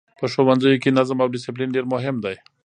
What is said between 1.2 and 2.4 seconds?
او ډسپلین ډېر مهم دی.